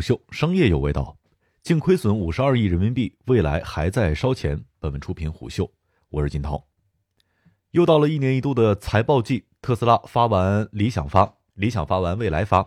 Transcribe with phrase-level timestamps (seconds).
[0.00, 1.16] 秀商业有味道，
[1.62, 4.64] 净亏损五十二亿人民币，未来还在烧钱。
[4.78, 5.70] 本文出品虎嗅，
[6.08, 6.66] 我是金涛。
[7.72, 12.66] 又到了一年一度的财报季，特斯拉发完理想发，理想发完未来发，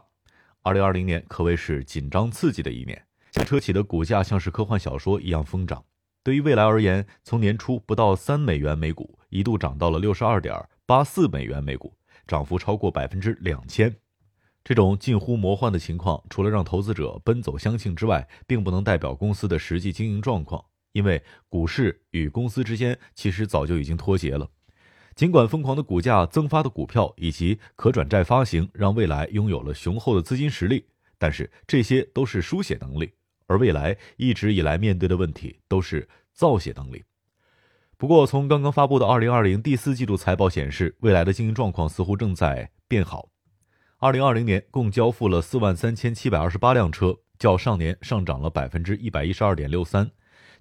[0.62, 3.04] 二零二零年可谓是紧张刺激的一年。
[3.46, 5.84] 车企的股价像是科幻小说一样疯涨。
[6.22, 10.56] 对于未来而言，从年初不到三美元每股，一度涨到了六十二点
[10.86, 11.94] 八四美元每股，
[12.28, 13.94] 涨幅超过百分之两千。
[14.64, 24.50] 这种近乎魔幻的情况，除了让投资者奔走相庆之外，并不能代表公司的实际经营状况，因为股市与公司之间其实早就已经脱节了。
[25.16, 30.86] 尽管疯狂的股价、增发的股票以及可转债发行让未来拥有了雄厚的资金实力，
[31.18, 33.12] 但是这些都是书写能力，
[33.48, 37.04] 而未来一直以来面对的问题都是造血能力。
[37.98, 43.33] 不过，从刚刚发布的二零二零第四季度财报显示，未来的经营状况似乎正在变好。
[44.04, 50.12] 二零二零年共交付了四万三千七百二十八辆车，较上年上涨了百分之一百一十二点六三。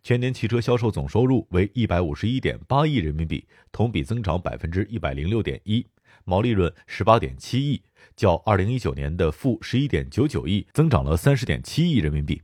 [0.00, 5.84] 全年汽车销售总收入为一百五十一点八亿人民币，同比增长百分之一百零六点一，
[6.24, 7.82] 毛利润十八点七亿，
[8.14, 12.40] 较二零一九年的负十一点九九亿增长了三十点七亿人民币。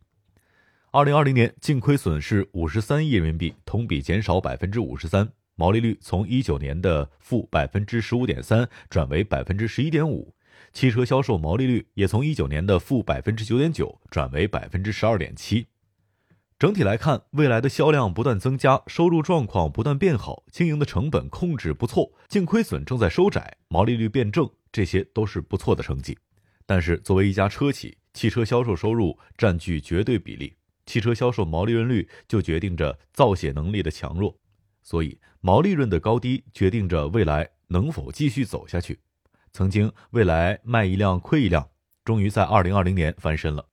[0.90, 10.34] 二零二零年净亏损是五十三亿人民币，同比减少百分之五十三，毛利率从一九年的负百分之十五点三转为百分之十一点五。
[10.72, 15.66] 汽车销售毛利率也从一九年的负百分之九点九转为百分之十二点七。
[16.58, 26.18] 整体来看，未来的销量不断增加，收入状况不断变好，经营的成本控制不错，净亏损正在收窄，毛利率变正，这些都是不错的成绩。
[26.66, 34.36] 但是，作为一家车企，汽车销售收入占据绝对比例，汽车销售毛利润率就决定着造血能力的强弱，
[34.82, 38.98] 所以毛利润的高低决定着未来能否继续走下去。
[39.52, 41.68] 曾经，未来卖一辆亏一辆，
[42.04, 43.66] 终于在二零二零年翻身了。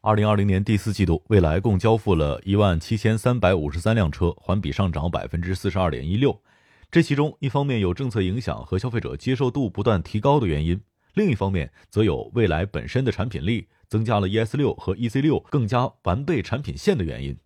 [0.00, 6.42] 二零二零年第四季度，未来共交付了一万七千三百五十三辆车，环比上涨百分之四十二点一六。
[6.90, 10.80] 这其中，一方面有政策影响和消费者接受度不断提高的原因，
[11.14, 17.36] 另一方面则有未来本身的产品力增加了 ES 六和 EC 六更加完备产品线的原因。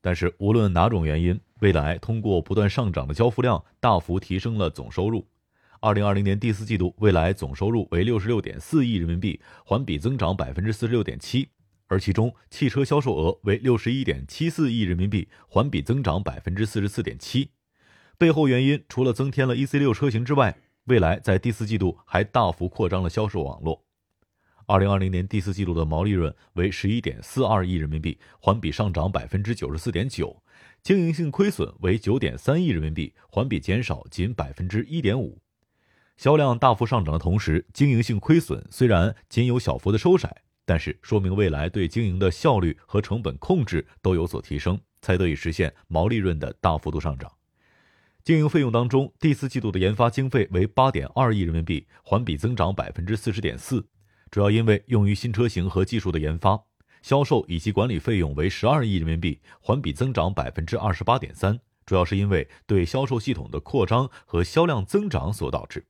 [0.00, 5.26] 但是，无论哪种原因，未来通过不断上涨的交付量，大幅提升了总收入。
[5.80, 11.50] 二零二零年第四季度，未来总收入为六十六点四亿人民币，环比增长百分之四十六点七，
[11.86, 17.52] 而其中汽车销售额为六十一点七四亿人民币，环比增长百分之四十四点七。
[18.16, 23.84] 背后原因除了增添了 EC 六车型之外，未来在第四季度还大幅扩张了销售网络。
[24.66, 30.42] 二零二零年第四季度的毛利润为十一点四二亿人民币，环比上涨百分之九十四点九，
[30.82, 35.40] 经营性亏损为九点三亿人民币，环比减少仅百分之一点五。
[36.18, 47.30] 销量大幅上涨的同时，经营性亏损虽然仅有小幅的收窄，但是说明未来对经营的效率和成本控制都有所提升，才得以实现毛利润的大幅度上涨。
[48.24, 53.86] 经营费用当中，第四季度的研发经费为八点二亿人民币，环比增长百分之四十点四，
[54.28, 56.60] 主要因为用于新车型和技术的研发。
[57.00, 65.86] 销售以及管理费用为十二亿人民币，环比增长百分之二十八点三，主要是因为对销售系统的扩张和销量增长所导致。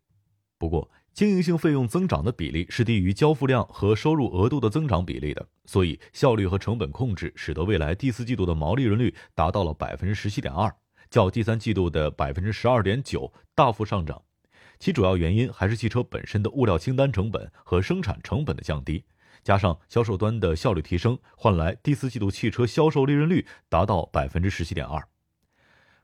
[0.59, 10.75] 不过，经营性费用增长的比例是低于交付量和收入额度的增长比例的，所以效率和成本控制使得未来第四季度的毛利润率达到了百分之十七点二，
[11.11, 14.21] 较第三季度的百分之十二点九大幅上涨。
[14.81, 19.05] 其主要原因还是汽车本身的物料清单成本和生产成本的降低，
[19.43, 25.09] 加上销售端的效率提升，换来第四季度汽车销售利润率达到百分之十七点二。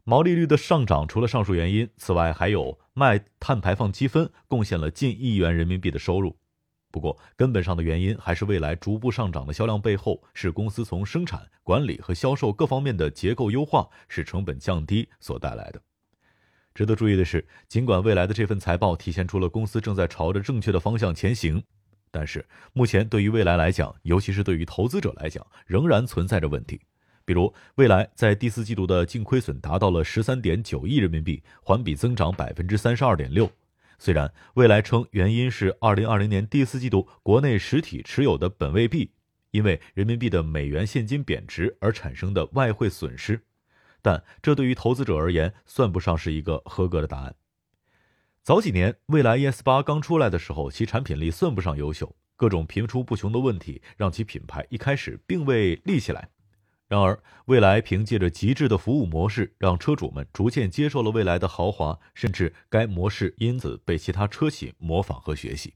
[0.06, 6.36] 毛利率的上涨，除了上述原因，此外还有卖碳排放积分贡献了近亿元人民币的收入。
[6.90, 15.80] 不过，根本上的原因还是未来逐步上涨的销量背后，是公司从生产、管理和销售各方面的结构优化，使成本降低所带来的。
[16.74, 21.62] 值得注意的是，尽管未来的这份财报体现出了公司正在朝着正确的方向前行，
[22.10, 26.80] 但是目前对于未来来讲，尤其是对于投资者来讲，仍然存在着问题。
[27.24, 33.50] 比如，未来在第四季度的净亏损达到了十三点九亿人民币，环比增长百分之三十二点六。
[33.98, 39.12] 虽然未来称原因是二零二零年第四季度国内实体持有的本位币
[39.52, 43.40] 因为人民币的美元现金贬值而产生的外汇损失，
[44.02, 47.36] 但这对于投资者而言算不上是一个合格的答案。
[48.42, 56.28] 早几年，蔚来 ES 八刚出来的时候，其产品力算不上优秀，各种频出不穷的问题让其品牌一开始并未立起来。
[56.94, 65.74] 然而，未来凭借着极致的服务模式，让车主们逐渐接受了未来的豪华，甚至该模式因此被其他车企模仿和学习。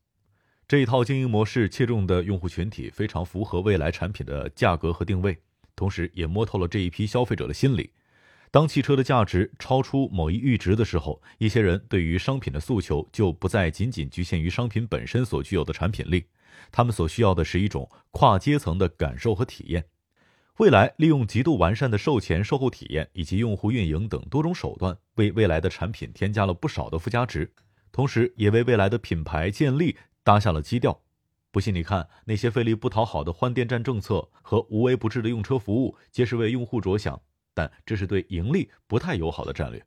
[0.68, 5.36] 这一套经营模式切中的用户群体非常符合未来产品的价格和定位，
[5.74, 7.90] 同时也摸透了这一批消费者的心理。
[8.52, 16.26] 当汽车的价值超出某一阈值的时候，一些人对于商品的诉求就不再仅仅局限于商品本身所具有的产品力，
[16.70, 19.84] 他们所需要的是一种跨阶层的感受和体验。
[20.58, 27.52] 未来利用极度完善的售前、售后体验以及用户运营等多种手段，为未来的产品添加了不少的附加值，
[27.93, 31.00] 同时也为未来的品牌建立搭下了基调。
[31.52, 37.20] 不信你看，那些费力不讨好的换电站政策和无微不至的用车服务，皆是为用户着想。
[37.54, 39.81] 但这是对盈利不太友好的战略。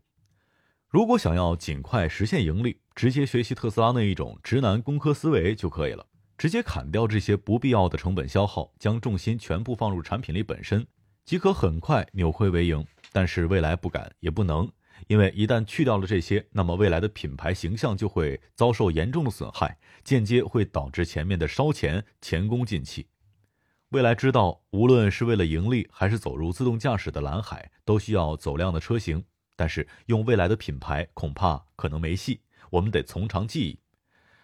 [0.87, 6.05] 如果想要尽快实现盈利，直接学习特斯拉那一种直男工科思维就可以了，
[6.41, 10.87] 直接砍掉这些不必要的成本消耗，将重心全部放入产品力本身，
[11.23, 12.83] 即可很快扭亏为盈。
[13.11, 14.67] 但是未来不敢也不能，
[15.05, 23.05] 因为一旦去掉了这些，那么未来的品牌形象就会遭受严重的损害，间接会导致前面的烧钱前功尽弃。
[23.89, 29.23] 未来知道，无论是为了盈利，还是走入自动驾驶的蓝海，都需要走量的车型。
[29.55, 32.41] 但是用未来的品牌，恐怕可能没戏。
[32.71, 33.77] 我们得从长计议。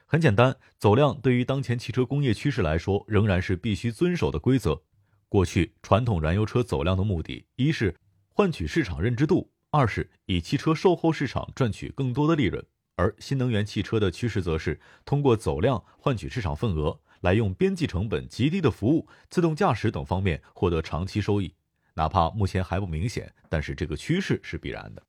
[0.09, 4.81] 很简单，走量对于当前汽车工业趋势来说，仍然是必须遵守的规则。
[5.27, 7.93] 过去传统燃油车走量的目的，一是
[8.29, 12.65] 换取市场认知度，二是以汽车售后市场赚取更多的利润。
[12.95, 16.97] 而新能源汽车的趋势，则是通过走量换取市场份额。
[17.21, 21.51] 来用边际成本极低的服务、自动驾驶等方面获得长期收益，
[21.95, 25.03] 哪怕目前还不明显，但是这个趋势是必然的。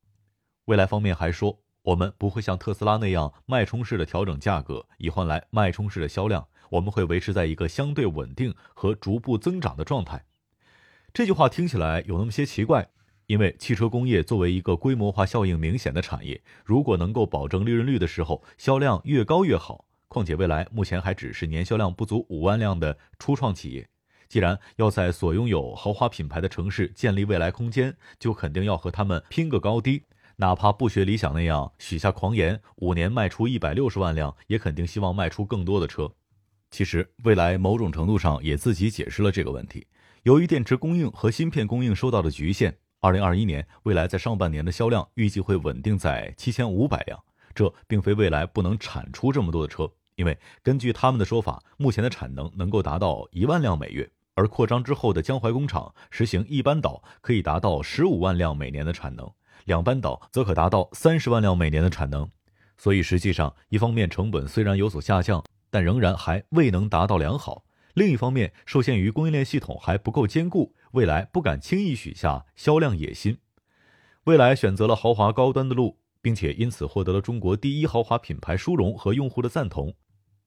[0.65, 10.23] 未来方面还说，我们不会像特斯拉那样脉冲式的调整价格，以换来脉冲式的销量，我们会维持在一个相对稳定和逐步增长的状态。
[11.11, 12.89] 这句话听起来有那么些奇怪，
[13.25, 19.85] 因为汽车工业作为一个规模化效应明显的产业，如果能够保证利润率的时候，销量越高越好。
[20.07, 23.89] 况且，未来目前还只是年销量不足五万辆的初创企业。
[24.27, 30.03] 既然要在所拥有豪华品牌的城市建立未来空间，就肯定要和他们拼个高低。
[30.41, 36.09] 哪怕不学理想那样许下狂言，五年卖出一百六十万辆，也肯定希望卖出更多的车。
[36.71, 39.85] 其实，未来某种程度上也自己解释了这个问题。
[40.23, 47.21] 由于电池供应和芯片供应受到的局限，二零二一年未来在上半年的销量预计会稳定在七千五百辆。
[47.53, 49.91] 这并非未来不能产出这么多的车。
[50.15, 59.25] 因为根据他们的说法，目前的产能能够达到一万辆每月，而扩张之后的江淮工厂实行一班倒，可以达到十五万辆每年的产能；
[59.69, 62.27] 两班倒则可达到三十万辆每年的产能。
[62.75, 67.63] 所以实际上，一方面成本虽然有所下降，但仍然还未能达到良好；
[67.93, 73.37] 另一方面，受限于供应链系统还不够坚固，未来不敢轻易许下销量野心。
[74.23, 79.93] 未来选择了豪华高端的路，并且因此获得了中国第一豪华品牌殊荣和用户的赞同。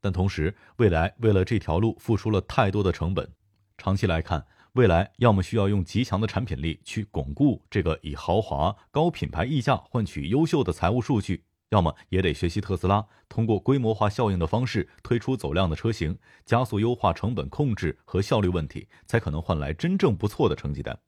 [0.00, 3.30] 但同时，未来为了这条路付出了太多的成本。
[3.78, 20.98] 长期来看，未来要么需要用极强的产品力去巩固这个以豪华高品牌溢价换取优秀的财务数据，要么也得学习特斯拉，通过规模化效应的方式推出走量的车型，加速优化成本控制和效率问题，才可能换来真正不错的成绩单。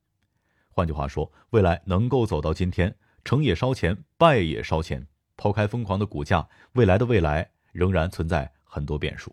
[0.69, 2.94] 换句话说，未来能够走到今天，
[3.25, 5.06] 成也烧钱，败也烧钱。
[5.37, 8.55] 抛开疯狂的股价，未来的未来仍然存在。
[8.75, 9.32] 很多变数。